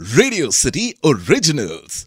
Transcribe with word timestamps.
Radio 0.00 0.49
City 0.51 0.83
Originals 1.05 2.05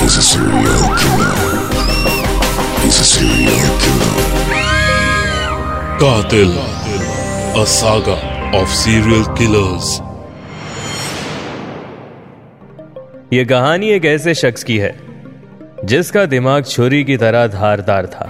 He's 0.00 0.16
a 0.16 0.22
serial 0.22 0.86
killer. 1.00 1.34
He's 2.82 2.98
a 3.00 3.04
serial 3.04 3.72
killer. 3.82 4.14
Qatil, 6.00 6.54
a 7.62 7.66
saga 7.66 8.16
of 8.56 8.68
serial 8.68 9.24
killers. 9.34 10.00
ये 13.32 13.44
कहानी 13.44 13.88
एक 13.88 14.04
ऐसे 14.04 14.32
शख्स 14.34 14.64
की 14.64 14.76
है, 14.78 14.94
जिसका 15.84 16.24
दिमाग 16.26 16.64
छुरी 16.64 17.02
की 17.04 17.16
तरह 17.16 17.46
धारदार 17.46 18.06
था। 18.06 18.26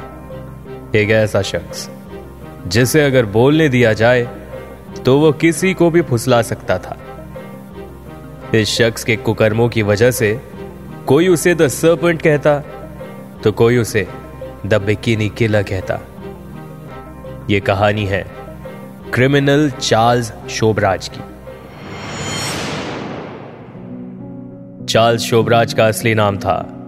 एक 0.94 1.10
ऐसा 1.10 1.42
शख्स, 1.42 1.88
जिसे 2.66 3.04
अगर 3.04 3.26
बोलने 3.28 3.68
दिया 3.68 3.92
जाए 3.92 4.26
तो 5.04 5.18
वो 5.18 5.30
किसी 5.32 5.72
को 5.74 5.90
भी 5.90 6.02
फुसला 6.02 6.42
सकता 6.42 6.78
था। 6.78 6.96
इस 8.54 8.68
शख्स 8.68 9.04
के 9.04 9.16
कुकर्मों 9.18 9.68
की 9.68 9.82
वजह 9.82 10.10
से 10.10 10.38
कोई 11.06 11.28
उसे 11.28 11.54
द 11.54 11.68
सर्पेंट 11.70 12.22
कहता 12.22 12.58
तो 13.44 13.52
कोई 13.52 13.78
उसे 13.78 14.06
द 14.66 14.82
बिकिनी 14.82 15.28
किलर 15.28 15.62
कहता। 15.62 15.98
यह 17.50 17.60
कहानी 17.60 18.06
है 18.06 18.24
क्रिमिनल 19.14 19.70
चार्ल्स 19.70 20.32
शोबराज 20.50 21.08
की। 21.08 21.29
चार्ल्स 24.90 25.22
शोभराज 25.22 25.74
का 25.74 25.86
असली 25.86 26.14
नाम 26.14 26.36
था। 26.38 26.84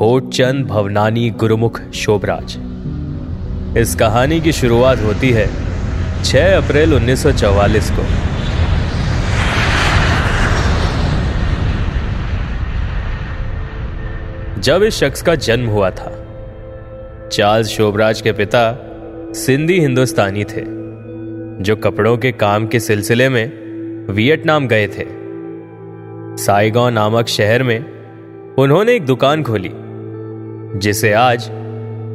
होटचंद 0.00 0.66
भवनानी 0.66 1.30
गुरुमुख 1.30 1.80
शोभराज। 1.94 2.56
इस 3.78 3.94
कहानी 3.94 4.40
की 4.40 4.52
शुरुआत 4.52 5.00
होती 5.00 5.30
है 5.30 5.46
6 6.24 6.56
अप्रैल 6.56 6.94
1944 6.94 7.90
को। 7.90 8.02
जब 14.60 14.82
इस 14.82 14.94
शख्स 14.94 15.22
का 15.22 15.34
जन्म 15.34 15.66
हुआ 15.66 15.90
था, 15.90 16.26
चार्ल्स 17.32 17.68
शोभराज 17.68 18.20
के 18.20 18.32
पिता 18.32 18.78
सिंधी 19.34 19.80
हिंदुस्तानी 19.80 20.44
थे, 20.44 20.62
जो 21.62 21.76
कपड़ों 21.76 22.18
के 22.18 22.32
काम 22.32 22.66
के 22.66 22.80
सिलसिले 22.80 23.28
में 23.28 23.52
वियतनाम 24.12 24.68
गए 24.68 24.86
थे। 24.86 25.23
साइगॉन 26.36 26.92
नामक 26.92 27.26
शहर 27.28 27.62
में 27.62 28.54
उन्होंने 28.58 28.94
एक 28.94 29.04
दुकान 29.06 29.42
खोली, 29.42 29.70
जिसे 30.78 31.12
आज 31.12 31.48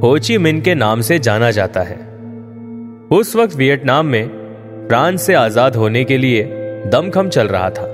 होची 0.04 0.38
मिन 0.38 0.60
के 0.62 0.74
नाम 0.76 1.02
से 1.02 1.20
जाना 1.20 1.52
जाता 1.52 1.82
है। 1.82 1.98
उस 3.12 3.36
वक्त 3.36 3.56
वियतनाम 3.56 4.06
में 4.06 4.28
फ्रांस 4.88 5.22
से 5.22 5.34
आज़ाद 5.34 5.76
होने 5.76 6.04
के 6.04 6.18
लिए 6.18 6.44
दमखम 6.86 7.30
चल 7.30 7.48
रहा 7.48 7.70
था। 7.70 7.88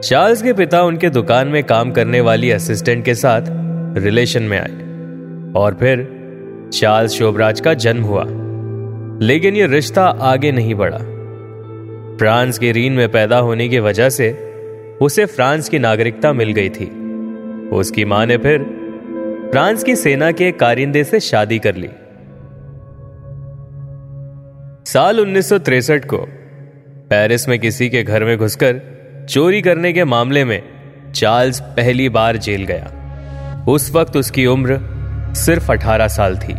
चार्ल्स 0.00 0.42
के 0.42 0.52
पिता 0.52 0.82
उनके 0.82 1.10
दुकान 1.10 1.48
में 1.48 1.62
काम 1.64 1.90
करने 1.90 2.20
वाली 2.20 2.50
असिस्टेंट 2.50 3.04
के 3.04 3.14
साथ 3.14 3.42
रिलेशन 3.98 4.42
में 4.42 4.58
आए, 4.58 4.72
और 5.56 5.76
फिर 5.80 6.08
चार्ल्स 6.72 7.12
शोभराज 7.12 7.60
का 7.60 7.74
जन्म 7.74 8.02
हुआ। 8.02 8.24
लेकिन 9.26 9.56
यह 9.56 9.66
रिश्ता 9.66 10.04
आगे 10.04 10.52
नहीं 10.52 10.74
बढ़ा। 10.74 10.98
फ्रांस 12.18 12.58
के 12.58 12.72
रीन 12.72 12.92
में 12.92 13.08
पैदा 13.08 13.38
होने 13.38 13.68
की 13.68 13.78
वजह 13.78 14.08
से 14.08 14.30
उसे 15.02 15.24
फ्रांस 15.26 15.68
की 15.68 15.78
नागरिकता 15.78 16.32
मिल 16.32 16.52
गई 16.52 16.68
थी। 16.68 16.86
उसकी 17.68 18.04
माँ 18.04 18.24
ने 18.26 18.36
फिर 18.36 18.62
फ्रांस 19.52 19.84
की 19.84 19.96
सेना 19.96 20.30
के 20.32 20.50
कारिंदे 20.52 21.04
से 21.04 21.20
शादी 21.20 21.58
कर 21.58 21.74
ली। 21.74 21.88
साल 24.92 25.20
1963 25.20 26.04
को 26.04 26.18
पेरिस 27.10 27.48
में 27.48 27.58
किसी 27.58 27.88
के 27.88 28.02
घर 28.02 28.24
में 28.24 28.36
घुसकर 28.38 28.80
चोरी 29.30 29.62
करने 29.62 29.92
के 29.92 30.04
मामले 30.04 30.44
में 30.44 30.62
चार्ल्स 31.14 31.60
पहली 31.60 32.08
बार 32.08 32.36
जेल 32.36 32.64
गया। 32.64 33.64
उस 33.68 33.90
वक्त 33.94 34.16
उसकी 34.16 34.46
उम्र 34.46 34.78
सिर्फ़ 35.34 35.70
18 35.72 36.08
साल 36.08 36.36
थी। 36.38 36.54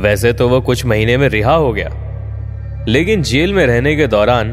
वैसे 0.00 0.32
तो 0.32 0.48
वह 0.48 0.60
कुछ 0.60 0.84
महीने 0.86 1.16
में 1.16 1.28
रिहा 1.28 1.54
हो 1.54 1.72
गया, 1.72 1.90
लेकिन 2.88 3.22
जेल 3.22 3.54
में 3.54 3.66
रहने 3.66 3.96
के 3.96 4.06
दौरान 4.06 4.52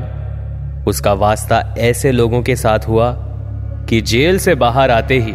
उसका 0.88 1.14
वास्ता 1.14 1.76
ऐसे 1.78 2.12
लोगों 2.12 2.42
के 2.44 2.56
साथ 2.56 2.80
हुआ 2.80 3.12
कि 3.90 4.02
जेल 4.02 4.40
से 4.40 4.56
बाहर 4.56 4.92
आते 4.92 5.20
ही 5.20 5.32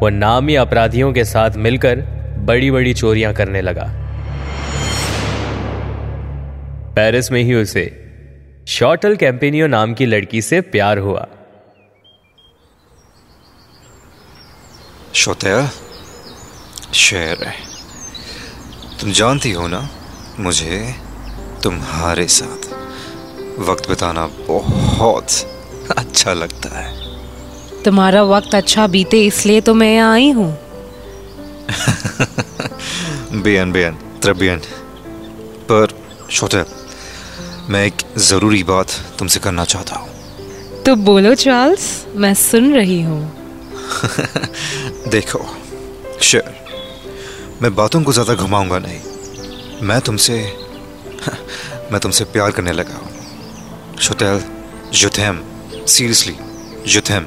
वह 0.00 0.10
नामी 0.10 0.54
अपराधियों 0.54 1.12
के 1.12 1.24
साथ 1.24 1.50
मिलकर 1.56 1.96
बड़ी 2.38 2.70
बड़ी 2.70 2.94
चोरियाँ 2.94 3.34
करने 3.34 3.60
लगा। 3.60 3.86
पेरिस 6.94 7.32
में 7.32 7.42
ही 7.42 7.54
उसे 7.54 8.04
शॉटल 8.68 9.16
कैंपेनियो 9.16 9.66
नाम 9.66 9.94
की 9.94 10.06
लड़की 10.06 10.42
से 10.42 10.60
प्यार 10.60 10.98
हुआ। 10.98 11.26
शोतेल 15.14 15.68
शेर 16.94 17.44
है। 17.44 17.54
तुम 19.00 19.12
जानती 19.12 19.52
हो 19.52 19.68
ना, 19.68 19.88
मुझे 20.40 20.94
तुम्हारे 21.62 22.26
साथ। 22.26 22.67
वक्त 23.58 23.88
बिताना 23.88 24.26
बहुत 24.48 25.30
अच्छा 25.98 26.32
लगता 26.32 26.68
है। 26.78 27.82
तुम्हारा 27.84 28.22
वक्त 28.22 28.54
अच्छा 28.54 28.86
बीते 28.86 29.24
इसलिए 29.26 29.60
तो 29.60 29.74
मैं 29.74 29.94
यहाँ 29.94 30.12
आई 30.14 30.30
हूँ। 30.30 30.50
बेन 33.42 33.72
बेन 33.72 33.96
त्रबियन 34.22 34.58
पर 35.70 35.94
शोतेल 36.30 36.64
मैं 37.70 37.84
एक 37.86 38.02
ज़रूरी 38.18 38.62
बात 38.64 38.90
तुमसे 39.18 39.40
करना 39.40 39.64
चाहता 39.64 39.96
हूँ। 39.96 40.08
तो 40.84 40.94
बोलो 40.96 41.34
चार्ल्स 41.34 41.84
मैं 42.16 42.34
सुन 42.34 42.72
रही 42.74 43.00
हूँ। 43.02 43.20
देखो 45.10 45.44
शेर 46.22 46.54
मैं 47.62 47.74
बातों 47.74 48.02
को 48.02 48.12
ज़्यादा 48.12 48.34
घुमाऊँगा 48.34 48.78
नहीं। 48.78 49.00
मैं 49.88 50.00
तुमसे 50.00 50.40
मैं 51.92 52.00
तुमसे 52.00 52.24
प्यार 52.24 52.50
करने 52.50 52.72
लगा 52.72 52.94
हूँ। 52.94 53.17
शोतेल 54.00 54.40
युथेम 54.94 55.38
सीरियसली 55.86 56.34
युथेम 56.94 57.24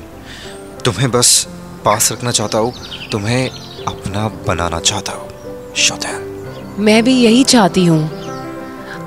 तुम्हें 0.85 1.09
बस 1.11 1.29
पास 1.85 2.11
रखना 2.11 2.31
चाहता 2.31 2.57
हूँ 2.57 2.73
तुम्हें 3.11 3.49
अपना 3.87 4.27
बनाना 4.47 4.79
चाहता 4.79 5.11
हूँ 5.11 5.73
शोतेल 5.77 6.29
मैं 6.79 7.03
भी 7.03 7.13
यही 7.13 7.43
चाहती 7.43 7.85
हूँ। 7.85 7.99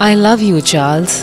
I 0.03 0.15
love 0.15 0.43
you 0.43 0.61
Charles 0.61 1.17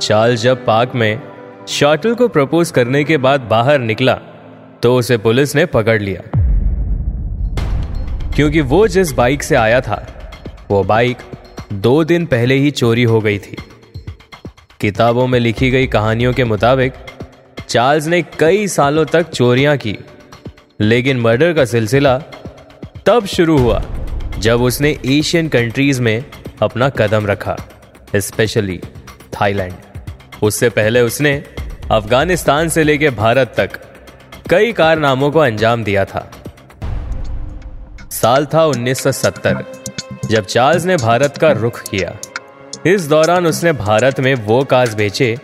Charles 0.00 0.40
जब 0.40 0.64
पार्क 0.66 0.92
में 0.94 1.22
शॉटल 1.68 2.14
को 2.14 2.28
प्रपोज 2.28 2.70
करने 2.70 3.04
के 3.04 3.16
बाद 3.18 3.40
बाहर 3.50 3.78
निकला 3.78 4.14
तो 4.82 4.94
उसे 4.96 5.16
पुलिस 5.18 5.54
ने 5.56 5.66
पकड़ 5.66 6.00
लिया। 6.02 6.22
क्योंकि 8.36 8.60
वो 8.60 8.86
जिस 8.88 9.12
बाइक 9.12 9.42
से 9.42 9.54
आया 9.56 9.80
था 9.80 10.04
वो 10.70 10.82
बाइक 10.84 11.16
दो 11.72 12.04
दिन 12.04 12.26
पहले 12.26 12.54
ही 12.54 12.70
चोरी 12.70 13.02
हो 13.02 13.20
गई 13.20 13.38
थी। 13.38 13.56
किताबों 14.80 15.26
में 15.26 15.40
लिखी 15.40 15.70
गई 15.70 15.86
कहानियों 15.86 16.32
के 16.32 16.44
मुताबिक, 16.44 16.92
चार्ल्स 17.68 18.06
ने 18.06 18.22
कई 18.22 18.68
सालों 18.68 19.04
तक 19.04 19.30
चोरियाँ 19.30 19.76
की, 19.76 19.98
लेकिन 20.80 21.20
मर्डर 21.20 21.52
का 21.52 21.64
सिलसिला 21.64 22.18
तब 23.06 23.26
शुरू 23.26 23.58
हुआ, 23.58 23.82
जब 24.38 24.62
उसने 24.62 24.98
एशियन 25.06 25.48
कंट्रीज़ 25.48 26.02
में 26.02 26.24
अपना 26.62 26.88
कदम 26.88 27.26
रखा 27.26 27.56
स्पेशली 28.16 28.80
थाईलैंड। 29.32 29.74
उससे 30.42 30.68
पहले 30.68 31.00
उसने 31.00 31.44
अफ़गानिस्तान 31.92 32.68
से 32.68 32.84
लेकर 32.84 33.10
भारत 33.10 33.54
तक 33.56 33.70
कई 34.50 34.72
कारनामों 34.72 35.30
को 35.30 35.38
अंजाम 35.38 35.84
दिया 35.84 36.04
था। 36.04 36.30
साल 38.10 38.46
था 38.46 38.64
1970 38.64 39.75
जब 40.30 40.44
चार्ल्स 40.44 40.84
ने 40.84 40.96
भारत 40.96 41.36
का 41.36 41.52
रुख 41.52 41.82
किया, 41.82 42.16
इस 42.86 43.08
दौरान 43.08 43.46
उसने 43.46 43.72
भारत 43.72 44.20
में 44.20 44.34
वो 44.34 44.64
काज 44.64 44.94
बेचे, 44.94 45.38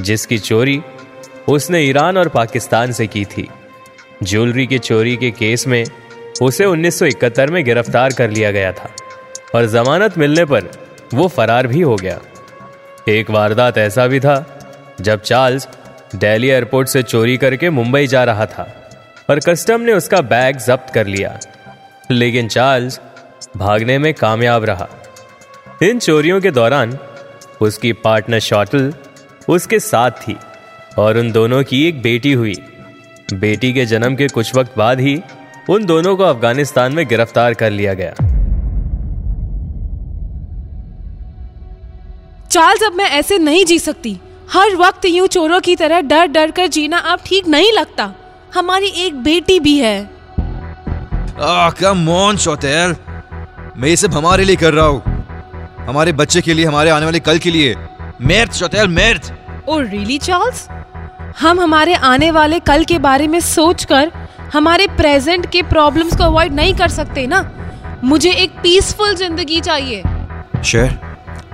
जिसकी 0.00 0.38
चोरी 0.38 0.82
उसने 1.48 1.80
ईरान 1.80 2.18
और 2.18 2.28
पाकिस्तान 2.28 2.92
से 2.92 3.06
की 3.06 3.24
थी। 3.24 3.48
ज्वेलरी 4.22 4.66
की 4.66 4.78
चोरी 4.78 5.16
के 5.16 5.30
केस 5.30 5.66
में 5.66 5.84
उसे 6.42 6.64
1971 6.64 7.50
में 7.50 7.64
गिरफ़्तार 7.64 8.12
कर 8.12 8.30
लिया 8.30 8.50
गया 8.50 8.72
था, 8.72 8.90
और 9.54 9.66
जमानत 9.66 10.18
मिलने 10.18 10.44
पर 10.44 10.62
वो 11.14 11.28
फरार 11.28 11.66
भी 11.66 11.80
हो 11.80 11.96
गया। 11.96 12.20
एक 13.08 13.30
वारदात 13.30 13.78
ऐसा 13.78 14.06
भी 14.06 14.20
था, 14.20 14.60
जब 15.00 15.20
चार्ल्स 15.20 15.68
दिल्ली 16.14 16.48
एयरपोर्ट 16.48 16.88
से 16.88 17.02
चोरी 17.02 17.36
करके 17.36 17.70
मुंबई 17.70 18.06
जा 18.06 18.24
रहा 18.24 18.46
था, 18.46 18.90
और 19.30 19.40
कस्टम 19.40 19.80
ने 19.80 19.92
उसका 19.92 20.20
बैग 20.20 20.56
जब्त 20.56 20.94
कर 20.94 21.06
लिया। 21.06 21.38
लेकिन 22.10 22.48
चार्ल्स 22.48 23.00
भागने 23.54 23.98
में 23.98 24.12
कामयाब 24.14 24.64
रहा। 24.64 24.88
इन 25.82 25.98
चोरियों 25.98 26.40
के 26.40 26.50
दौरान 26.50 26.98
उसकी 27.60 27.92
पार्टनर 27.92 28.38
शॉटल 28.38 28.92
उसके 29.48 29.78
साथ 29.80 30.10
थी 30.20 30.36
और 30.98 31.18
उन 31.18 31.30
दोनों 31.32 31.62
की 31.62 31.86
एक 31.88 32.02
बेटी 32.02 32.32
हुई। 32.32 32.54
बेटी 33.34 33.72
के 33.72 33.86
जन्म 33.86 34.16
के 34.16 34.28
कुछ 34.28 34.54
वक्त 34.56 34.76
बाद 34.78 35.00
ही 35.00 35.20
उन 35.70 35.84
दोनों 35.84 36.16
को 36.16 36.22
अफ़गानिस्तान 36.22 36.92
में 36.92 37.06
गिरफ़्तार 37.08 37.54
कर 37.54 37.70
लिया 37.70 37.94
गया। 37.94 38.12
चार्ल्स 42.50 42.82
अब 42.82 42.92
मैं 42.92 43.08
ऐसे 43.10 43.38
नहीं 43.38 43.64
जी 43.64 43.78
सकती। 43.78 44.16
हर 44.50 44.76
वक्त 44.76 45.04
यूँ 45.04 45.26
चोरों 45.26 45.60
की 45.60 45.76
तरह 45.76 46.00
डर 46.00 46.26
डर 46.26 46.50
कर 46.50 46.66
जीना 46.66 46.98
अब 46.98 47.20
ठीक 47.26 47.48
नहीं 47.48 47.72
लगता। 47.72 48.12
हमारी 48.54 48.88
एक 48.96 49.22
बेटी 49.22 49.58
भी 49.60 49.78
है। 49.78 49.98
Ah 51.40 51.70
come 51.70 52.08
on 52.08 52.36
Chantal. 52.36 52.96
मैं 53.78 53.88
ये 53.88 53.96
सब 53.96 54.14
हमारे 54.14 54.44
लिए 54.44 54.56
कर 54.56 54.72
रहा 54.74 54.84
हूँ। 54.86 55.02
हमारे 55.86 56.12
बच्चे 56.12 56.40
के 56.42 56.54
लिए 56.54 56.64
हमारे 56.64 56.90
आने 56.90 57.04
वाले 57.04 57.20
कल 57.20 57.38
के 57.38 57.50
लिए। 57.50 57.74
मेर्थ 58.20 58.52
शोतेल 58.52 58.88
मेर्थ। 58.88 59.32
ओ 59.68 59.78
रियली 59.80 60.18
चार्ल्स 60.18 60.66
हम 61.40 61.60
हमारे 61.60 61.94
आने 62.04 62.30
वाले 62.30 62.60
कल 62.60 62.84
के 62.84 62.98
बारे 62.98 63.26
में 63.28 63.38
सोचकर 63.40 64.12
हमारे 64.52 64.86
प्रेजेंट 64.96 65.50
के 65.52 65.62
प्रॉब्लम्स 65.64 66.16
को 66.16 66.24
अवॉइड 66.24 66.52
नहीं 66.54 66.74
कर 66.74 66.88
सकते 66.88 67.26
ना? 67.26 67.42
मुझे 68.04 68.30
एक 68.32 68.58
पीसफुल 68.62 69.14
ज़िंदगी 69.14 69.60
चाहिए। 69.60 70.02
शेर 70.64 70.98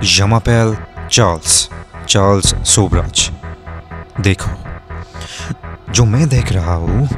जमापेल 0.04 0.76
चार्ल्स 1.10 1.68
चार्ल्स 2.08 2.54
सोबराज। 2.68 3.30
देखो 4.20 4.50
जो 5.92 6.04
मैं 6.04 6.28
देख 6.28 6.52
रहा 6.52 6.74
हूँ 6.76 7.08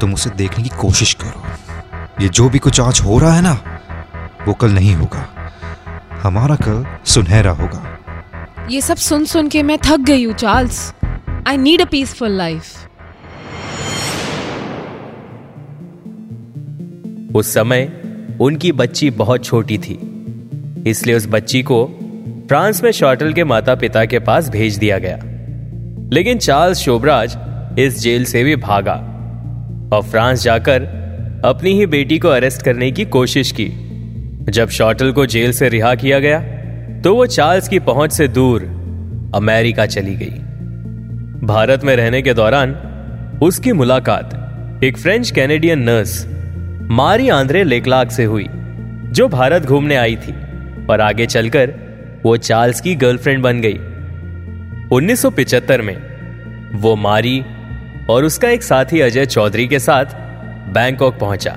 तुम 0.00 0.14
उसे 0.14 0.30
देखने 0.36 0.64
की 0.64 0.76
कोशिश 0.80 1.14
करो। 1.22 2.22
ये 2.22 2.28
जो 2.30 2.48
भी 2.48 2.58
कुछ 2.58 2.80
आज 2.80 3.00
हो 3.00 3.18
रहा 3.18 3.32
है 3.32 3.42
ना 3.42 3.58
वो 4.48 4.54
कल 4.54 4.70
नहीं 4.70 4.94
होगा। 4.94 5.22
हमारा 6.22 6.54
कल 6.56 6.84
सुनहरा 7.04 7.50
होगा। 7.50 7.80
ये 8.70 8.80
सब 8.80 8.96
सुन 8.96 9.24
सुन 9.24 9.48
के 9.48 9.62
मैं 9.62 9.78
थक 9.78 10.00
गई 10.00 10.24
हूँ 10.24 10.34
Charles. 10.34 10.94
I 11.46 11.56
need 11.56 11.80
a 11.80 11.84
peaceful 11.84 12.30
life 12.30 12.86
उस 17.34 17.54
समय 17.54 17.88
उनकी 18.40 18.72
बच्ची 18.72 19.10
बहुत 19.10 19.44
छोटी 19.44 19.78
थी। 19.78 19.98
इसलिए 20.86 21.16
उस 21.16 21.26
बच्ची 21.26 21.62
को 21.62 21.84
फ्रांस 22.48 22.82
में 22.82 22.90
शॉर्टल 22.90 23.32
के 23.32 23.44
माता 23.44 23.74
पिता 23.74 24.04
के 24.04 24.18
पास 24.18 24.48
भेज 24.48 24.76
दिया 24.76 24.98
गया। 24.98 25.18
लेकिन 26.12 26.38
चार्ल्स 26.38 26.78
शोभराज 26.78 27.36
इस 27.78 27.98
जेल 28.00 28.24
से 28.24 28.44
भी 28.44 28.56
भागा 28.56 28.94
और 29.92 30.02
फ्रांस 30.02 30.42
जाकर 30.42 30.82
अपनी 31.44 31.70
ही 31.70 31.86
बेटी 31.86 32.18
को 32.18 32.28
अरेस्ट 32.28 32.62
करने 32.62 32.90
की 32.92 33.04
कोशिश 33.04 33.52
की। 33.52 33.87
जब 34.50 34.68
शॉटल 34.68 35.12
को 35.12 35.26
जेल 35.26 35.52
से 35.52 35.68
रिहा 35.68 35.94
किया 35.94 36.18
गया 36.18 36.40
तो 37.00 37.14
वो 37.14 37.26
चार्ल्स 37.26 37.68
की 37.68 37.78
पहुँच 37.78 38.12
से 38.12 38.28
दूर 38.28 38.62
अमेरिका 39.34 39.86
चली 39.86 40.14
गई। 40.16 41.46
भारत 41.46 41.84
में 41.84 41.96
रहने 41.96 42.22
के 42.22 42.34
दौरान 42.34 42.74
उसकी 43.42 43.72
मुलाकात 43.72 44.80
एक 44.84 44.96
French 44.98 45.30
Canadian 45.30 45.82
nurse, 45.82 46.26
Marie 46.90 47.28
Andrée 47.28 47.64
Leclerc 47.64 48.10
से 48.10 48.24
हुई, 48.24 48.46
जो 49.08 49.28
भारत 49.28 49.62
घूमने 49.62 49.96
आई 49.96 50.16
थी 50.16 50.32
और 50.90 51.00
आगे 51.00 51.26
चलकर 51.26 51.74
वो 52.24 52.36
चार्ल्स 52.36 52.80
की 52.80 52.94
गर्लफ्रेंड 52.94 53.42
बन 53.42 53.60
गई। 53.60 53.78
1975 54.92 55.82
में 55.82 55.96
वो 56.80 56.96
मारी 56.96 57.44
और 58.10 58.24
उसका 58.24 58.48
एक 58.48 58.62
साथी 58.62 59.00
अजय 59.00 59.26
चौधरी 59.26 59.66
के 59.68 59.78
साथ 59.78 60.04
बैंकॉक 60.74 61.18
पहुँचा। 61.18 61.56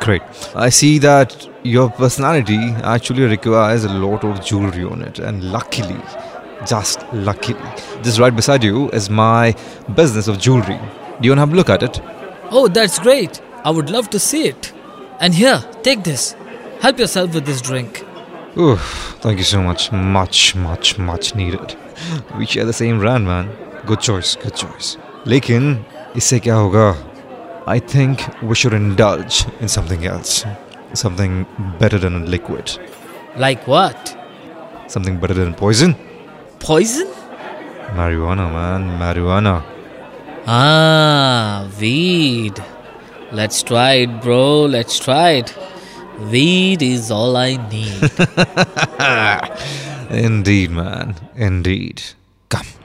Great. 0.00 0.22
I 0.54 0.68
see 0.68 0.98
that 0.98 1.48
your 1.62 1.90
personality 1.90 2.58
actually 2.82 3.22
requires 3.24 3.84
a 3.84 3.92
lot 3.92 4.24
of 4.24 4.44
jewelry 4.44 4.84
on 4.84 5.02
it, 5.02 5.18
and 5.18 5.44
luckily, 5.52 6.00
just 6.66 7.04
luckily, 7.12 7.60
just 8.02 8.18
right 8.18 8.34
beside 8.34 8.64
you 8.64 8.90
is 8.90 9.08
my 9.10 9.54
business 9.94 10.28
of 10.28 10.38
jewelry. 10.38 10.78
Do 11.20 11.28
you 11.28 11.30
want 11.30 11.38
to 11.38 11.40
have 11.46 11.52
a 11.52 11.56
look 11.56 11.70
at 11.70 11.82
it? 11.82 12.00
Oh, 12.50 12.68
that's 12.68 12.98
great. 12.98 13.40
I 13.64 13.70
would 13.70 13.90
love 13.90 14.10
to 14.10 14.18
see 14.18 14.48
it. 14.48 14.72
And 15.20 15.34
here, 15.34 15.62
take 15.82 16.02
this. 16.02 16.34
Help 16.80 16.98
yourself 16.98 17.32
with 17.34 17.46
this 17.46 17.60
drink. 17.60 18.04
Oof, 18.58 19.16
thank 19.20 19.38
you 19.38 19.44
so 19.44 19.62
much. 19.62 19.92
Much, 19.92 20.56
much, 20.56 20.98
much 20.98 21.34
needed. 21.36 21.76
We 22.36 22.46
share 22.46 22.64
the 22.64 22.72
same 22.72 22.98
brand, 22.98 23.24
man. 23.24 23.48
Good 23.86 24.00
choice, 24.00 24.36
good 24.36 24.56
choice. 24.56 24.96
लेकिन 25.26 25.84
इससे 26.16 26.38
क्या 26.40 26.54
होगा 26.54 26.90
I 27.67 27.79
think 27.79 28.23
we 28.41 28.55
should 28.55 28.73
indulge 28.73 29.45
in 29.59 29.67
something 29.67 30.05
else. 30.05 30.45
Something 30.93 31.45
better 31.79 31.99
than 31.99 32.15
a 32.15 32.25
liquid. 32.25 32.79
Like 33.35 33.67
what? 33.67 34.15
Something 34.87 35.19
better 35.19 35.33
than 35.33 35.53
poison. 35.53 35.93
Poison? 36.59 37.07
Marijuana, 37.97 38.49
man. 38.53 38.97
Marijuana. 38.97 39.65
Ah, 40.47 41.69
weed. 41.77 42.57
Let's 43.33 43.61
try 43.63 43.93
it, 44.05 44.21
bro. 44.21 44.63
Let's 44.63 44.97
try 44.97 45.31
it. 45.31 45.53
Weed 46.31 46.81
is 46.81 47.11
all 47.11 47.35
I 47.35 47.57
need. 47.69 48.01
Indeed, 50.25 50.71
man. 50.71 51.15
Indeed. 51.35 52.01
Come. 52.47 52.76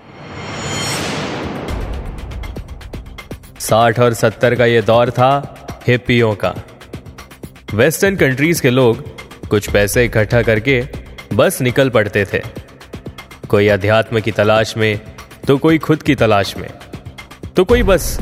साठ 3.63 3.99
और 4.01 4.15
सत्तर 4.15 4.55
का 4.55 4.67
ये 4.67 4.81
दौर 4.83 5.11
था 5.11 5.31
हिप्पियों 5.87 6.35
का। 6.35 6.55
Western 7.75 8.17
countries 8.17 8.63
के 8.63 8.71
लोग 8.71 9.05
कुछ 9.49 9.71
पैसे 9.71 10.05
इकट्ठा 10.05 10.43
करके 10.43 10.83
बस 11.35 11.61
निकल 11.61 11.91
पड़ते 11.91 12.25
थे। 12.25 12.41
कोई 13.49 13.69
अध्यात्म 13.69 14.21
की 14.21 14.31
तलाश 14.31 14.77
में 14.77 15.01
तो 15.47 15.59
कोई 15.59 15.79
खुद 15.79 16.03
की 16.03 16.15
तलाश 16.15 16.57
में। 16.57 16.69
तो 17.57 17.65
कोई 17.65 17.83
बस 17.83 18.19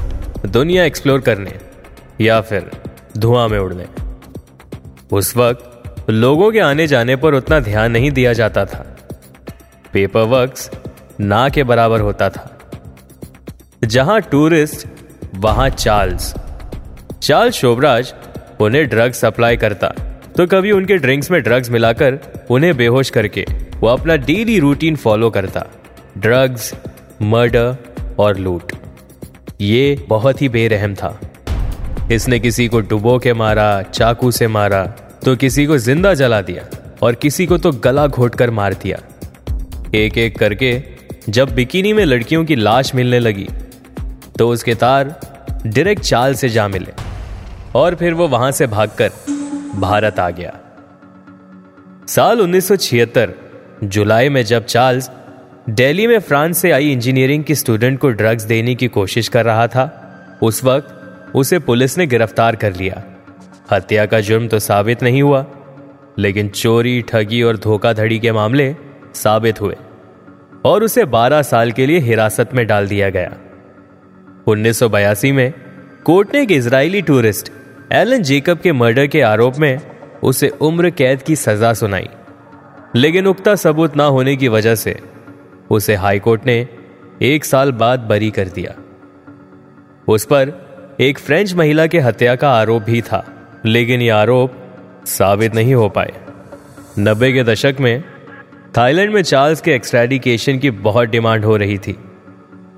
दुनिया 0.46 0.84
एक्सप्लोर 0.84 1.20
करने 1.20 1.58
या 2.20 2.40
फिर 2.40 2.70
धुआँ 3.18 3.48
में 3.48 3.58
उड़ने। 3.58 3.86
उस 5.12 5.36
वक्त 5.36 6.10
लोगों 6.10 6.52
के 6.52 6.60
आने 6.60 6.86
जाने 6.86 7.16
पर 7.16 7.34
उतना 7.34 7.60
ध्यान 7.60 7.92
नहीं 7.92 8.10
दिया 8.10 8.32
जाता 8.32 8.64
था। 8.66 8.86
पेपर 9.92 10.22
वर्क 10.26 10.54
ना 11.20 11.48
के 11.48 11.64
बराबर 11.64 12.00
होता 12.00 12.30
था। 12.30 12.58
जहाँ 13.84 14.20
टूरिस्ट 14.22 14.86
वहाँ 15.40 15.68
चार्ल्स। 15.70 16.34
चार्ल्स 17.22 17.54
शोभराज 17.56 18.12
उन्हें 18.60 18.88
ड्रग्स 18.88 19.20
सप्लाई 19.20 19.56
करता 19.56 19.88
तो 20.36 20.46
कभी 20.46 20.72
उनके 20.72 20.96
ड्रिंक्स 20.96 21.30
में 21.30 21.40
ड्रग्स 21.42 21.70
मिलाकर 21.70 22.18
उन्हें 22.50 22.76
बेहोश 22.76 23.10
करके 23.10 23.44
वो 23.76 23.88
अपना 23.88 24.16
डेली 24.18 24.58
रूटीन 24.60 24.96
फॉलो 24.96 25.30
करता, 25.30 25.64
ड्रग्स, 26.18 26.72
मर्डर 27.22 27.76
और 28.18 28.38
लूट। 28.38 28.72
ये 29.60 30.04
बहुत 30.08 30.42
ही 30.42 30.48
बेरहम 30.48 30.94
था। 30.94 31.18
इसने 32.12 32.38
किसी 32.40 32.66
को 32.68 32.80
डुबो 32.80 33.18
के 33.18 33.32
मारा, 33.34 33.82
चाकू 33.84 34.30
से 34.30 34.48
मारा 34.48 34.84
तो 35.24 35.36
किसी 35.36 35.66
को 35.66 35.78
ज़िंदा 35.78 36.14
जला 36.14 36.40
दिया 36.42 36.64
और 37.02 37.14
किसी 37.14 37.46
को 37.46 37.58
तो 37.58 37.72
गला 37.84 38.06
घोट 38.06 38.34
कर 38.34 38.50
मार 38.50 38.74
दिया। 38.74 38.98
एक 39.94 40.18
एक 40.18 40.38
करके 40.38 40.82
जब 41.28 41.54
बिकिनी 41.54 41.92
में 41.92 42.04
लड़कियों 42.04 42.44
की 42.44 42.56
लाश 42.56 42.94
मिलने 42.94 43.18
लगी 43.18 43.48
तो 44.38 44.48
उसके 44.48 44.74
तार 44.74 45.08
डायरेक्ट 45.66 46.02
चाल 46.02 46.34
से 46.34 46.48
जा 46.48 46.68
मिले 46.68 46.92
और 47.74 47.94
फिर 47.94 48.14
वो 48.14 48.28
वहाँ 48.28 48.50
से 48.52 48.66
भागकर 48.66 49.10
भारत 49.74 50.18
आ 50.20 50.30
गया। 50.30 50.52
साल 52.08 52.40
1976 52.40 53.32
जुलाई 53.84 54.28
में 54.28 54.42
जब 54.44 54.64
चार्ल्स 54.64 55.10
दिल्ली 55.70 56.06
में 56.06 56.18
फ्रांस 56.18 56.58
से 56.58 56.70
आई 56.70 56.90
इंजीनियरिंग 56.92 57.44
की 57.44 57.54
स्टूडेंट 57.54 57.98
को 57.98 58.10
ड्रग्स 58.10 58.42
देने 58.42 58.74
की 58.74 58.88
कोशिश 58.88 59.28
कर 59.28 59.44
रहा 59.44 59.66
था, 59.66 60.38
उस 60.42 60.64
वक्त 60.64 61.32
उसे 61.34 61.58
पुलिस 61.58 61.98
ने 61.98 62.06
गिरफ़्तार 62.06 62.56
कर 62.56 62.74
लिया। 62.76 63.02
हत्या 63.70 64.06
का 64.06 64.20
जुर्म 64.20 64.48
तो 64.48 64.58
साबित 64.58 65.02
नहीं 65.02 65.22
हुआ, 65.22 65.44
लेकिन 66.18 66.48
चोरी, 66.48 67.02
ठगी 67.02 67.42
और 67.42 67.56
धोखाधड़ी 67.56 68.18
के 68.18 68.32
मामले 68.32 68.76
साबित 69.14 69.60
हुए 69.60 69.76
और 70.64 70.84
उसे 70.84 71.04
12 71.04 71.42
साल 71.42 71.72
के 71.72 71.86
लिए 71.86 71.98
हिरासत 71.98 72.54
में 72.54 72.66
डाल 72.66 72.88
दिया 72.88 73.10
गया। 73.10 73.30
1982 74.46 75.32
में 75.32 75.52
कोर्ट 76.04 76.34
ने 76.34 76.42
एक 76.42 76.52
इसराइली 76.52 77.02
टूरिस्ट, 77.02 77.52
एलन 77.92 78.22
जेकब 78.22 78.58
के 78.58 78.72
मर्डर 78.72 79.06
के 79.06 79.20
आरोप 79.20 79.58
में 79.58 79.78
उसे 80.22 80.48
उम्र 80.48 80.90
कैद 80.90 81.22
की 81.22 81.36
सजा 81.36 81.72
सुनाई। 81.72 82.08
लेकिन 82.96 83.26
उक्ता 83.26 83.54
सबूत 83.54 83.96
ना 83.96 84.04
होने 84.04 84.36
की 84.36 84.48
वजह 84.48 84.74
से 84.74 85.00
उसे 85.70 85.94
हाईकोर्ट 85.94 86.46
ने 86.46 86.68
एक 87.22 87.44
साल 87.44 87.72
बाद 87.72 88.00
बरी 88.00 88.30
कर 88.30 88.48
दिया। 88.48 88.74
उस 90.08 90.24
पर 90.24 90.52
एक 91.00 91.18
फ्रेंच 91.18 91.54
महिला 91.54 91.86
के 91.86 91.98
हत्या 91.98 92.36
का 92.36 92.50
आरोप 92.50 92.82
भी 92.82 93.02
था, 93.02 93.26
लेकिन 93.66 94.00
यह 94.00 94.16
आरोप 94.16 94.52
साबित 95.06 95.54
नहीं 95.54 95.74
हो 95.74 95.88
पाए। 95.88 96.12
नब्बे 96.98 97.32
के 97.32 97.44
दशक 97.44 97.76
में 97.80 98.04
थाईलैंड 98.76 99.14
में 99.14 99.22
चार्ल्स 99.22 99.60
के 99.60 99.72
एक्सट्रेडिकेशन 99.72 100.58
की 100.58 100.70
बहुत 100.70 101.08
डिमांड 101.08 101.44
हो 101.44 101.56
रही 101.56 101.78
थी। 101.78 101.98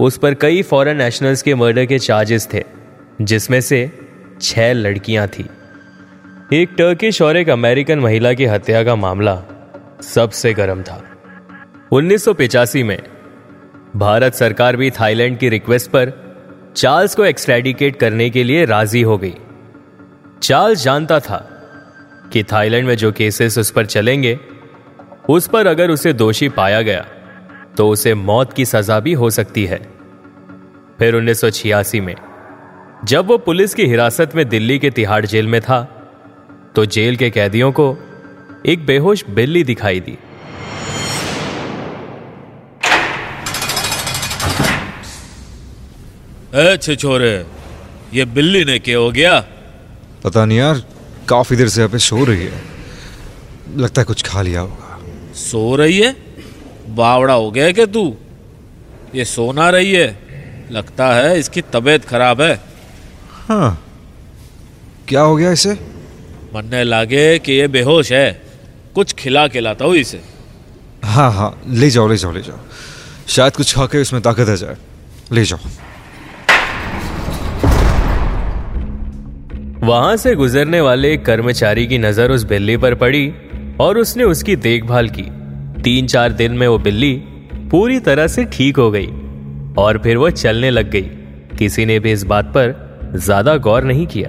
उस 0.03 0.17
पर 0.19 0.35
कई 0.35 0.63
फॉरेन 0.63 0.97
नेशनल्स 0.97 1.43
के 1.43 1.55
मर्डर 1.55 1.85
के 1.87 1.99
चार्जेस 1.99 2.49
थे, 2.55 2.63
जिसमें 3.21 3.61
से 3.61 3.91
छह 4.43 4.73
लड़कियाँ 4.73 5.27
थी। 5.29 5.45
एक 6.53 6.71
टर्किश 6.79 7.21
और 7.23 7.37
एक 7.37 7.49
अमेरिकन 7.49 7.99
महिला 7.99 8.33
की 8.33 8.45
हत्या 8.45 8.83
का 8.85 8.97
मामला 8.97 9.43
सबसे 10.05 10.53
गर्म 10.53 10.83
था। 10.83 11.03
उन्नीस 11.93 12.29
में 12.77 12.99
भारत 13.97 14.35
सरकार 14.35 14.77
भी 14.77 14.91
थाईलैंड 14.91 15.39
की 15.39 15.49
रिक्वेस्ट 15.49 15.91
पर 15.91 16.13
चार्ल्स 16.77 17.15
को 17.15 17.25
एक्सट्रेडिकेट 17.25 17.97
करने 17.97 18.29
के 18.31 18.45
लिए 18.45 18.65
राज़ी 18.65 19.03
हो 19.03 19.19
गई। 19.19 19.35
चार्ल्स 20.43 20.85
जानता 20.85 21.21
था 21.21 21.39
कि 22.33 22.43
थाईलैंड 22.43 22.87
में 22.87 22.97
जो 22.97 23.13
केसेस 23.13 23.59
उस 23.59 23.71
पर 23.71 23.87
चलेंगे, 23.87 24.39
उस 25.29 25.49
पर 25.49 25.67
अगर 25.67 25.91
उसे 25.91 26.13
दोषी 26.13 26.49
पाया 26.49 26.83
गया 26.83 27.07
तो 27.77 27.89
उसे 27.89 28.15
मौत 28.15 28.53
की 28.53 28.65
सजा 28.65 29.01
भी 29.01 29.13
हो 29.13 29.31
सकती 29.31 29.65
है। 29.67 29.92
फिर 31.03 31.15
उन्नीस 31.15 31.41
सौ 31.41 31.49
छियासी 31.51 32.01
में 32.01 32.15
जब 33.05 33.27
वो 33.27 33.39
पुलिस 33.39 33.73
की 33.75 33.83
हिरासत 33.83 34.35
में 34.35 34.49
दिल्ली 34.49 34.79
के 34.79 34.91
तिहाड़ 34.91 35.25
जेल 35.27 35.47
में 35.47 35.61
था 35.61 35.81
तो 36.77 36.85
जेल 36.87 37.17
के 37.17 37.31
कैदियों 37.31 37.73
को 37.73 37.87
एक 38.67 38.87
बेहोश 38.87 39.25
बिल्ली 39.31 39.65
दिखाई 39.65 40.01
दी। 40.01 40.13
ए 46.55 46.97
छोरे 46.97 47.35
ये 48.15 48.25
बिल्ली 48.25 48.65
ने 48.65 48.79
क्या 48.79 48.99
हो 48.99 49.11
गया? 49.11 49.39
पता 50.25 50.45
नहीं 50.45 50.59
यार 50.59 50.83
काफ़ी 51.29 51.57
देर 51.57 51.69
से 51.69 51.81
यहाँ 51.81 51.91
पे 51.91 51.99
सो 51.99 52.25
रही 52.25 52.47
है। 52.47 52.63
लगता 53.77 54.01
है 54.01 54.05
कुछ 54.05 54.23
खा 54.23 54.43
लिया 54.43 54.61
होगा। 54.61 55.01
सो 55.35 55.77
रही 55.77 56.01
है? 56.01 56.17
बावड़ा 56.89 57.35
हो 57.35 57.51
गया 57.51 57.73
क्या 57.73 57.87
तू? 57.87 58.17
ये 59.15 59.25
सोना 59.25 59.71
रही 59.71 59.93
है। 59.93 60.22
लगता 60.73 61.07
है 61.15 61.39
इसकी 61.39 61.61
तबीयत 61.73 62.05
खराब 62.05 62.41
है। 62.41 62.55
हाँ। 63.49 63.79
क्या 65.09 65.21
हो 65.21 65.37
गया 65.37 65.51
इसे? 65.53 65.73
मनने 66.55 66.83
लागे 66.85 67.39
कि 67.39 67.53
ये 67.53 67.69
बेहोश 67.69 68.13
है। 68.13 68.43
कुछ 68.95 69.13
खिला 69.13 69.47
के 69.49 69.61
लाता 69.61 69.85
हूँ 69.85 69.97
इसे। 69.97 70.21
हाँ 71.05 71.33
हाँ। 71.33 71.63
ले 71.69 71.91
जाओ 71.91 72.09
ले 72.09 72.17
जाओ 72.17 72.33
ले 72.33 72.41
जाओ। 72.41 72.59
शायद 73.29 73.57
कुछ 73.57 73.75
खा 73.75 73.87
के 73.87 73.99
उसमें 73.99 74.23
ताकत 74.23 74.49
आ 74.49 74.55
जाए। 74.55 74.77
ले 75.33 75.45
जाओ। 75.45 75.59
वहाँ 79.87 80.17
से 80.17 80.35
गुजरने 80.35 80.81
वाले 80.81 81.13
एक 81.13 81.25
कर्मचारी 81.25 81.87
की 81.87 81.99
नज़र 81.99 82.31
उस 82.31 82.45
बिल्ली 82.45 82.77
पर 82.77 82.95
पड़ी 82.95 83.33
और 83.81 83.99
उसने 83.99 84.25
उसकी 84.25 84.57
देखभाल 84.57 85.09
की। 85.09 85.23
तीन 85.83 86.07
चार 86.07 86.33
दिन 86.33 86.53
में 86.53 86.67
वो 86.69 86.79
बिल्ली 86.79 87.15
पूरी 87.71 87.99
तरह 88.01 88.27
से 88.27 88.45
ठीक 88.45 88.77
हो 88.77 88.91
गई। 88.91 89.07
और 89.79 89.99
फिर 89.99 90.17
वो 90.17 90.31
चलने 90.31 90.71
लग 90.71 90.91
गई। 90.91 91.11
किसी 91.59 91.87
ने 91.87 91.99
भी 91.99 92.13
इस 92.13 92.25
बात 92.25 92.47
पर 92.47 92.75
ज़्यादा 93.17 93.57
गौर 93.57 93.85
नहीं 93.85 94.07
किया। 94.07 94.29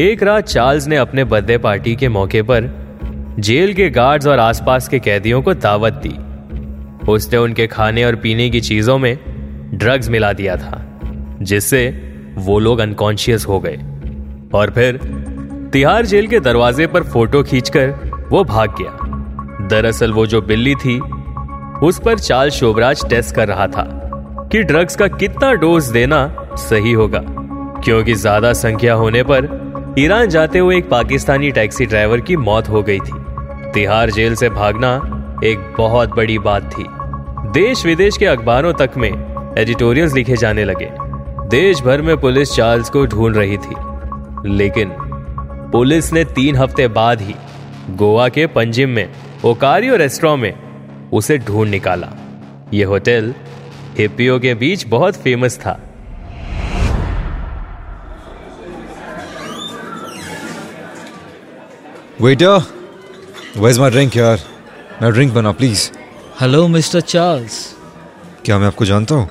एक 0.00 0.22
रात 0.22 0.46
चार्ल्स 0.46 0.86
ने 0.88 0.96
अपने 0.96 1.24
बर्थडे 1.24 1.58
पार्टी 1.58 1.94
के 1.96 2.08
मौके 2.08 2.42
पर 2.42 2.70
जेल 3.38 3.72
के 3.74 3.88
गार्ड्स 3.90 4.26
और 4.26 4.38
आसपास 4.38 4.88
के 4.88 4.98
कैदियों 4.98 5.42
को 5.42 5.54
दावत 5.54 6.00
दी। 6.06 6.14
उसने 7.12 7.38
उनके 7.38 7.66
खाने 7.66 8.04
और 8.04 8.16
पीने 8.16 8.48
की 8.50 8.60
चीज़ों 8.60 8.98
में 8.98 9.16
ड्रग्स 9.74 10.08
मिला 10.08 10.32
दिया 10.32 10.56
था, 10.56 10.82
जिससे 11.42 11.88
वो 12.36 12.58
लोग 12.58 12.78
अनकॉन्शियस 12.78 13.46
हो 13.46 13.60
गए। 13.60 13.76
और 14.54 14.70
फिर 14.70 15.00
तिहार 15.72 16.06
जेल 16.06 16.26
के 16.26 16.40
दरवाजे 16.40 16.86
पर 16.86 17.02
फ़ोटो 17.02 17.42
खींचकर 17.42 17.90
वो 18.30 18.44
भाग 18.44 18.74
गया। 18.80 19.66
दरअसल 19.68 20.12
वो 20.12 20.26
जो 20.26 20.40
बिल्ली 20.42 20.74
थी 20.74 20.98
उस 21.82 22.00
पर 22.04 22.18
चार्ल्स 22.18 22.54
शोभराज 22.54 23.04
टेस्ट 23.10 23.34
कर 23.34 23.48
रहा 23.48 23.66
था 23.66 23.82
कि 24.52 24.62
ड्रग्स 24.62 24.96
का 24.96 25.06
कितना 25.08 25.52
डोज 25.54 25.88
देना 25.88 26.18
सही 26.60 26.92
होगा, 26.92 27.20
क्योंकि 27.84 28.14
ज़्यादा 28.14 28.52
संख्या 28.52 28.94
होने 28.94 29.22
पर 29.22 29.94
ईरान 29.98 30.28
जाते 30.28 30.58
हुए 30.58 30.76
एक 30.76 30.88
पाकिस्तानी 30.90 31.50
टैक्सी 31.52 31.86
ड्राइवर 31.86 32.20
की 32.20 32.36
मौत 32.38 32.68
हो 32.68 32.82
गई 32.82 32.98
थी। 32.98 33.72
तिहाड़ 33.74 34.10
जेल 34.10 34.34
से 34.34 34.48
भागना 34.50 34.94
एक 35.44 35.74
बहुत 35.78 36.16
बड़ी 36.16 36.38
बात 36.40 36.70
थी। 36.72 36.86
देश 37.52 37.86
विदेश 37.86 38.16
के 38.16 38.26
अखबारों 38.26 38.72
तक 38.74 38.96
में 38.96 39.10
एडिटोरियल्स 39.58 40.14
लिखे 40.14 40.36
जाने 40.36 40.64
लगे। 40.64 40.90
देश 41.50 41.82
भर 41.82 42.02
में 42.02 42.16
पुलिस 42.16 42.52
चार्ल्स 42.52 42.90
को 42.90 43.06
ढूंढ 43.06 43.36
रही 43.36 43.56
थी। 43.58 43.74
लेकिन 44.48 44.92
पुलिस 45.72 46.12
ने 46.12 46.24
तीन 46.26 46.56
हफ़्ते 46.56 46.88
बाद 46.90 47.20
ही 47.20 47.34
गोवा 47.90 48.28
के 48.28 48.46
पंजिम 48.48 48.90
में, 48.90 49.08
ओकारियो 49.44 49.96
रेस्टोरेंट 49.96 50.42
में 50.42 50.67
उसे 51.12 51.38
ढूंढ 51.38 51.68
निकाला। 51.70 52.08
यह 52.74 52.86
होटल 52.86 53.34
हिप्पियों 53.98 54.40
के 54.40 54.54
बीच 54.54 54.86
बहुत 54.86 55.14
फ़ेमस 55.14 55.58
था। 55.58 55.80
वेटर 62.20 62.62
वेज 63.56 63.78
माई 63.78 63.90
ड्रिंक 63.90 64.16
यार 64.16 64.38
मैं 65.02 65.12
ड्रिंक 65.12 65.32
बना 65.34 65.52
प्लीज़ 65.52 65.90
हेलो 66.40 66.68
मिस्टर 66.68 67.00
चार्ल्स 67.00 67.76
क्या 68.44 68.58
मैं 68.58 68.66
आपको 68.66 68.84
जानता 68.84 69.14
हूँ? 69.14 69.28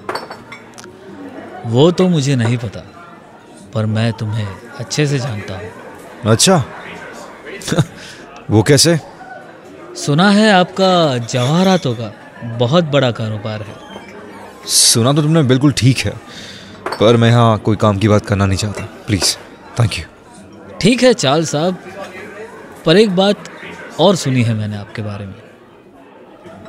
वो 1.65 1.91
तो 1.91 2.07
मुझे 2.09 2.35
नहीं 2.35 2.57
पता 2.57 2.79
पर 3.73 3.85
मैं 3.85 4.13
तुम्हें 4.13 4.47
अच्छे 4.79 5.07
से 5.07 5.19
जानता 5.19 5.57
हूँ। 5.57 6.31
अच्छा। 6.31 6.63
वो 8.49 8.63
कैसे? 8.63 8.99
सुना 9.97 10.29
है 10.31 10.51
आपका 10.51 11.17
जवाहरातों 11.25 11.93
का 11.95 12.11
बहुत 12.57 12.83
बड़ा 12.85 13.11
कारोबार 13.11 13.61
है। 13.61 13.75
सुना 14.67 15.13
तो 15.13 15.21
तुमने 15.21 15.43
बिल्कुल 15.43 15.71
ठीक 15.77 15.97
है 15.97 16.11
पर 16.99 17.17
मैं 17.17 17.29
यहाँ 17.29 17.57
कोई 17.59 17.75
काम 17.75 17.97
की 17.97 18.07
बात 18.07 18.25
करना 18.25 18.45
नहीं 18.45 18.57
चाहता। 18.57 18.83
प्लीज़ 19.07 19.35
थैंक 19.79 19.97
यू 19.99 20.05
ठीक 20.81 21.03
है 21.03 21.13
चार्ल 21.13 21.45
साहब 21.45 21.77
पर 22.85 22.97
एक 22.97 23.15
बात 23.15 23.49
और 23.99 24.15
सुनी 24.15 24.43
है 24.43 24.53
मैंने 24.53 24.77
आपके 24.77 25.01
बारे 25.01 25.25
में। 25.25 25.35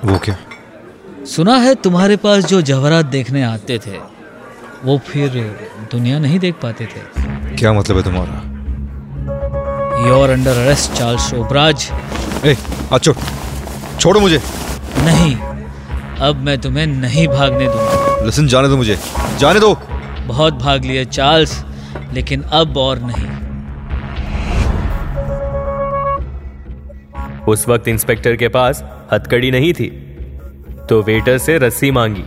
वो 0.05 0.19
क्या? 0.19 0.37
सुना 1.27 1.57
है 1.57 1.75
तुम्हारे 1.75 2.17
पास 2.17 2.45
जो 2.45 2.61
जवाहरात 2.63 3.07
देखने 3.07 3.43
आते 3.43 3.79
थे 3.79 3.99
वो 4.85 4.99
फिर 5.07 5.29
दुनिया 5.93 6.19
नहीं 6.19 6.39
देख 6.39 6.55
पाते 6.63 6.87
थे। 6.87 7.57
क्या 7.57 7.73
मतलब 7.73 7.97
है 7.97 8.03
तुम्हारा? 8.03 8.43
Your 10.07 10.31
under 10.31 10.59
arrest 10.59 10.93
Charles 10.93 11.29
Sobhraj 11.31 11.89
ए 12.45 12.57
अच्छो 12.93 13.15
छोड़ो 14.01 14.21
मुझे। 14.21 14.41
नहीं 14.99 15.35
अब 16.27 16.43
मैं 16.45 16.57
तुम्हें 16.61 16.87
नहीं 16.87 17.27
भागने 17.29 17.67
दूँगा। 17.67 18.25
लिसन 18.25 18.47
जाने 18.49 18.69
दो 18.69 18.77
मुझे। 18.77 18.99
जाने 19.39 19.61
दो। 19.61 19.75
बहुत 20.27 20.55
भाग 20.55 20.85
लिए 20.85 21.05
चार्ल्स 21.05 21.65
लेकिन 22.13 22.43
अब 22.43 22.77
और 22.77 22.99
नहीं। 23.03 23.27
उस 27.47 27.69
वक्त 27.69 27.89
इंस्पेक्टर 27.89 28.37
के 28.37 28.49
पास 28.49 28.83
हथकड़ी 29.13 29.51
नहीं 29.51 29.73
थी 29.73 29.87
तो 30.89 31.03
वेटर 31.03 31.39
से 31.39 31.59
रस्सी 31.59 31.91
मांगी 31.91 32.25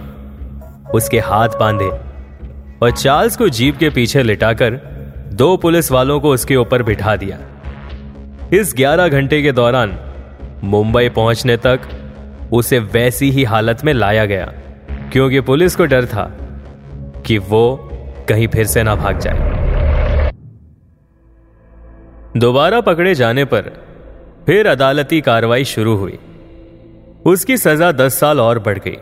उसके 0.94 1.20
हाथ 1.20 1.50
बांधे 1.60 1.90
और 2.84 2.92
चार्ल्स 2.92 3.38
को 3.38 3.50
जीप 3.50 3.78
के 3.78 3.90
पीछे 3.90 4.24
लिटाकर 4.24 4.80
दो 5.34 5.56
पुलिस 5.58 5.92
वालों 5.92 6.20
को 6.20 6.30
उसके 6.30 6.56
ऊपर 6.56 6.84
बिठा 6.84 7.16
दिया। 7.16 7.38
इस 8.54 8.74
11 8.76 9.08
घंटे 9.08 9.42
के 9.42 9.52
दौरान 9.52 9.92
मुंबई 10.64 11.10
पहुँचने 11.10 11.56
तक 11.58 11.82
उसे 12.54 12.80
वैसी 12.80 13.30
ही 13.32 13.44
हालत 13.44 13.84
में 13.86 13.94
लाया 13.94 14.26
गया, 14.26 14.46
क्योंकि 15.12 15.42
पुलिस 15.42 15.76
को 15.76 15.86
डर 15.86 16.06
था 16.06 16.24
कि 17.26 17.38
वो 17.38 17.90
कहीं 18.30 18.48
फिर 18.48 18.66
से 18.66 18.84
ना 18.84 18.96
भाग 18.96 19.20
जाए। 19.20 20.32
दोबारा 22.38 22.82
पकड़े 22.82 23.16
जाने 23.16 23.46
पर 23.46 23.72
फिर 24.46 24.68
अदालती 24.68 25.22
कार्रवाई 25.22 25.66
शुरू 25.66 25.96
हुई। 25.96 26.20
उसकी 27.26 27.58
सजा 27.58 27.92
दस 27.92 28.20
साल 28.20 28.40
और 28.40 28.60
बढ़ 28.60 28.80
गई, 28.80 28.98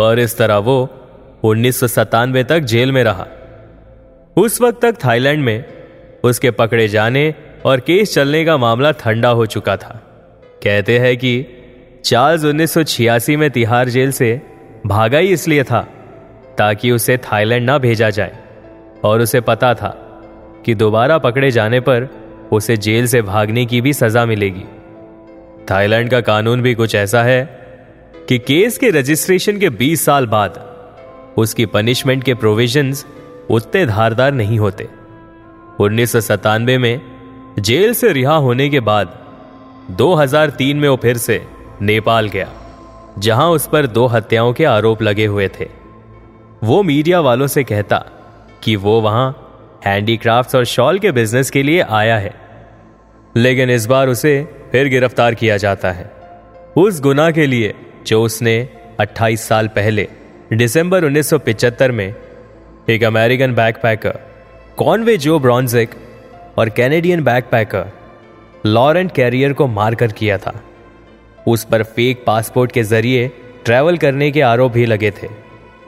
और 0.00 0.18
इस 0.18 0.38
तरह 0.38 0.56
वो 0.56 0.78
उन्नीस 1.44 1.80
सौ 1.80 1.86
सत्तानवे 1.86 2.44
तक 2.44 2.60
जेल 2.60 2.92
में 2.92 3.02
रहा। 3.04 3.26
उस 4.36 4.60
वक्त 4.60 4.80
तक 4.82 5.04
थाईलैंड 5.04 5.44
में 5.44 5.64
उसके 6.24 6.50
पकड़े 6.50 6.88
जाने 6.88 7.34
और 7.64 7.80
केस 7.80 8.14
चलने 8.14 8.44
का 8.44 8.56
मामला 8.56 8.90
ठंडा 8.90 9.28
हो 9.28 9.46
चुका 9.46 9.76
था। 9.76 10.02
कहते 10.64 10.98
हैं 10.98 11.16
कि 11.16 11.46
चार्ल्स 12.04 12.44
1986 12.44 13.36
में 13.36 13.50
तिहाड़ 13.50 13.88
जेल 13.88 14.12
से 14.12 14.42
भागा 14.86 15.18
ही 15.18 15.28
इसलिए 15.28 15.62
था, 15.62 15.80
ताकि 16.58 16.90
उसे 16.90 17.16
थाईलैंड 17.16 17.66
ना 17.66 17.78
भेजा 17.78 18.10
जाए, 18.10 18.38
और 19.04 19.20
उसे 19.20 19.40
पता 19.40 19.74
था 19.74 19.88
कि 20.66 20.74
दोबारा 20.74 21.18
पकड़े 21.18 21.50
जाने 21.50 21.80
पर 21.80 22.08
उसे 22.52 22.76
जेल 22.76 23.06
से 23.06 23.22
भागने 23.22 23.66
की 23.66 23.80
भी 23.80 23.92
सजा 23.92 24.26
मिलेगी। 24.26 24.64
थाईलैंड 25.70 26.10
का 26.10 26.20
कानून 26.20 26.62
भी 26.62 26.74
कुछ 26.74 26.94
ऐसा 26.94 27.22
है 27.22 27.58
कि 28.28 28.38
केस 28.38 28.78
के 28.78 28.90
रजिस्ट्रेशन 28.90 29.58
के 29.58 29.70
20 29.70 30.04
साल 30.04 30.26
बाद 30.26 30.64
उसकी 31.36 31.66
पनिशमेंट 31.66 32.24
के 32.24 32.34
प्रोविजंस 32.34 33.06
उतने 33.50 33.86
धारदार 33.86 34.32
नहीं 34.32 34.58
होते। 34.58 34.88
उन्नीस 35.80 36.12
सौ 36.12 36.20
सतानवे 36.20 36.78
में 36.78 37.00
जेल 37.58 37.92
से 37.94 38.12
रिहा 38.12 38.34
होने 38.34 38.68
के 38.68 38.80
बाद 38.80 39.12
2003 39.90 40.74
में 40.74 40.88
वो 40.88 40.96
फिर 40.96 41.16
से 41.16 41.40
नेपाल 41.82 42.28
गया, 42.28 42.48
जहाँ 43.18 43.48
उस 43.50 43.66
पर 43.68 43.86
दो 43.86 44.06
हत्याओं 44.06 44.52
के 44.52 44.64
आरोप 44.64 45.02
लगे 45.02 45.26
हुए 45.26 45.48
थे। 45.48 45.68
वो 46.64 46.82
मीडिया 46.82 47.20
वालों 47.20 47.46
से 47.46 47.64
कहता 47.64 47.98
कि 48.64 48.76
वो 48.76 49.00
वहाँ 49.00 49.80
हैंडीक्राफ्ट्स 49.86 50.54
और 50.54 50.64
शॉल 50.64 50.98
के 50.98 51.12
बिज़नेस 51.12 51.50
के 51.50 51.62
लिए 51.62 51.80
आया 51.80 52.18
है, 52.18 52.34
लेकिन 53.34 53.70
इस 53.70 53.86
बार 53.86 54.08
उसे 54.08 54.48
फिर 54.72 54.88
गिरफ़्तार 54.88 55.34
किया 55.34 55.56
जाता 55.56 55.92
है। 55.92 56.10
उस 56.76 57.00
गुना 57.00 57.30
के 57.30 57.46
लिए, 57.46 57.74
जो 58.06 58.22
उसने 58.22 58.56
28 59.00 59.46
साल 59.48 59.68
पहले, 59.68 60.08
दिसंबर 60.52 61.04
1975 61.04 61.90
में, 61.90 62.14
एक 62.88 63.04
अमेरिकन 63.04 63.54
बैकपैकर 63.54 64.18
कॉनवे 64.76 65.16
जो 65.16 65.38
ब्रॉन्जिक 65.38 65.94
और 66.58 66.68
कैनेडियन 66.68 67.24
बैकपैकर 67.24 67.84
लॉरेंट 68.66 69.12
कैरियर 69.12 69.52
को 69.52 69.66
मारकर 69.66 70.12
किया 70.12 70.38
था। 70.38 70.60
उस 71.48 71.64
पर 71.64 71.82
फेक 71.82 72.24
पासपोर्ट 72.26 72.72
के 72.72 72.82
ज़रिए 72.82 73.30
ट्रैवल 73.64 73.96
करने 73.96 74.30
के 74.30 74.40
आरोप 74.40 74.72
भी 74.72 74.86
लगे 74.86 75.10
थे। 75.10 75.28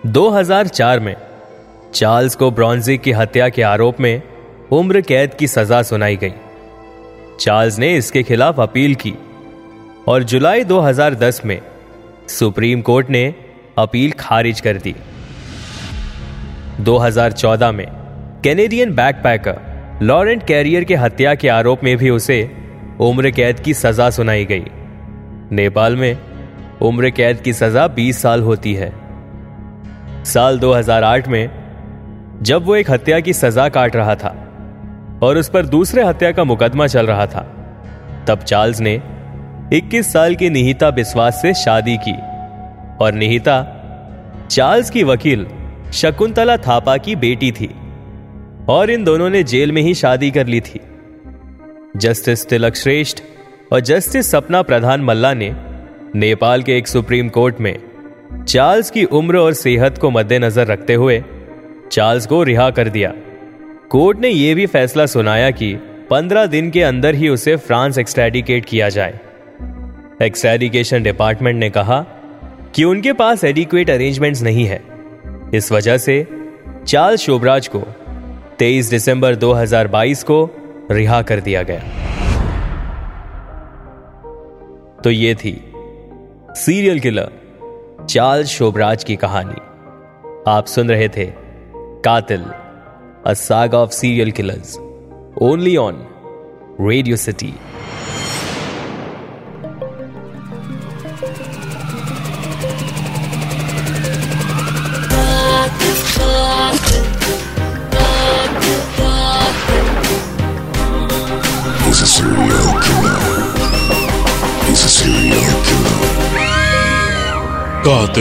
2004 0.06 1.00
में 1.00 1.16
चार्ल्स 1.94 2.34
को 2.34 2.50
ब्रॉन्जिक 2.50 3.00
की 3.00 3.12
हत्या 3.12 3.48
के 3.48 3.62
आरोप 3.62 4.00
में 4.00 4.22
उम्र 4.72 5.00
कैद 5.00 5.34
की 5.34 5.46
सजा 5.46 5.82
सुनाई 5.82 6.16
गई। 6.16 6.32
चार्ल्स 7.40 7.78
ने 7.78 7.96
इसके 7.96 8.22
खिलाफ 8.22 8.60
अपील 8.60 8.94
की 8.94 9.14
और 10.08 10.22
जुलाई 10.22 10.64
2010 10.64 11.44
में 11.44 11.60
सुप्रीम 12.28 12.82
कोर्ट 12.82 13.10
ने 13.10 13.34
अपील 13.78 14.12
खारिज 14.12 14.60
कर 14.60 14.76
दी। 14.76 14.94
2014 16.80 17.72
में 17.72 17.86
कैनेडियन 18.44 18.94
बैकपैकर 18.94 19.69
लॉरेंट 20.02 20.42
कैरियर 20.42 20.84
के 20.84 20.94
हत्या 20.94 21.34
के 21.34 21.48
आरोप 21.48 21.82
में 21.84 21.96
भी 21.96 22.10
उसे 22.10 22.50
उम्र 23.00 23.30
कैद 23.30 23.60
की 23.60 23.74
सजा 23.74 24.10
सुनाई 24.10 24.44
गई। 24.44 24.64
नेपाल 25.52 25.96
में 25.96 26.18
उम्र 26.82 27.10
कैद 27.10 27.40
की 27.40 27.52
सजा 27.52 27.86
20 27.88 28.22
साल 28.22 28.42
होती 28.42 28.74
है। 28.74 28.92
साल 30.24 30.58
2008 30.58 31.28
में 31.28 31.50
जब 32.42 32.64
वो 32.64 32.76
एक 32.76 32.90
हत्या 32.90 33.20
की 33.20 33.32
सजा 33.32 33.68
काट 33.68 33.96
रहा 33.96 34.14
था 34.14 34.30
और 35.22 35.38
उस 35.38 35.48
पर 35.48 35.66
दूसरे 35.66 36.04
हत्या 36.04 36.32
का 36.32 36.44
मुकदमा 36.44 36.86
चल 36.86 37.06
रहा 37.06 37.26
था, 37.26 37.42
तब 38.28 38.38
चार्ल्स 38.38 38.80
ने 38.80 38.94
21 39.72 40.12
साल 40.12 40.34
की 40.34 40.50
निहिता 40.50 40.90
बिस्वास 40.90 41.42
से 41.42 41.54
शादी 41.54 41.96
की 42.08 42.16
और 43.04 43.12
निहिता 43.12 43.62
चार्ल्स 44.50 44.90
की 44.90 45.02
वकील 45.02 45.46
शकुंतला 45.92 46.56
थापा 46.56 46.96
की 46.96 47.16
बेटी 47.16 47.52
थी। 47.52 47.74
और 48.70 48.90
इन 48.90 49.04
दोनों 49.04 49.30
ने 49.30 49.42
जेल 49.42 49.72
में 49.72 49.82
ही 49.82 49.94
शादी 49.94 50.30
कर 50.30 50.46
ली 50.46 50.60
थी। 50.60 50.80
जस्टिस 51.96 52.48
तिलक 52.48 52.74
श्रेष्ठ 52.74 53.22
और 53.72 53.80
जस्टिस 53.80 54.30
सपना 54.30 54.62
प्रधान 54.62 55.00
मल्ला 55.00 55.34
ने 55.34 55.56
नेपाल 56.14 56.62
के 56.62 56.76
एक 56.76 56.88
सुप्रीम 56.88 57.28
कोर्ट 57.28 57.60
में 57.60 57.76
चार्ल्स 58.48 58.90
की 58.90 59.04
उम्र 59.04 59.36
और 59.36 59.52
सेहत 59.52 59.98
को 59.98 60.10
मद्देनजर 60.10 60.66
रखते 60.66 60.94
हुए 60.94 61.24
चार्ल्स 61.92 62.26
को 62.26 62.42
रिहा 62.42 62.70
कर 62.70 62.88
दिया। 62.88 63.12
कोर्ट 63.90 64.18
ने 64.18 64.28
यह 64.28 64.54
भी 64.54 64.66
फैसला 64.66 65.06
सुनाया 65.06 65.50
कि 65.50 65.74
15 66.10 66.46
दिन 66.46 66.70
के 66.70 66.82
अंदर 66.82 67.14
ही 67.14 67.28
उसे 67.28 67.56
फ्रांस 67.56 67.98
एक्सट्रेडिकेट 67.98 68.64
किया 68.64 68.88
जाए। 68.88 69.20
एक्सट्रेडिकेशन 70.22 71.02
डिपार्टमेंट 71.02 71.58
ने 71.58 71.70
कहा 71.70 72.00
कि 72.74 72.84
उनके 72.84 73.12
पास 73.12 73.44
एडिक्वेट 73.44 73.90
अरेंजमेंट्स 73.90 74.42
नहीं 74.42 74.64
है। 74.64 74.82
इस 75.54 75.72
वजह 75.72 75.98
से 75.98 76.26
चार्ल्स 76.86 77.20
शोभराज 77.20 77.68
को 77.68 77.82
23 78.60 78.90
दिसंबर 78.90 79.34
2022 79.34 80.22
को 80.22 80.50
रिहा 80.90 81.22
कर 81.22 81.40
दिया 81.40 81.62
गया। 81.62 81.80
तो 85.04 85.10
ये 85.10 85.34
थी 85.34 85.72
सीरियल 86.50 87.00
किलर 87.00 87.30
चार्ल 88.10 88.44
शोभराज 88.44 89.04
की 89.04 89.16
कहानी। 89.16 89.60
आप 90.48 90.66
सुन 90.66 90.88
रहे 90.88 91.08
थे 91.08 91.26
कातिल, 91.76 92.44
a 93.26 93.32
saga 93.32 93.74
of 93.74 93.90
serial 93.90 94.30
killers, 94.30 94.78
only 95.42 95.76
on 95.76 96.06
radio 96.80 97.16
city. 97.16 97.54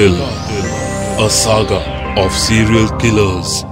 A 0.01 1.29
saga 1.29 1.81
of 2.15 2.31
serial 2.31 2.87
killers. 2.99 3.68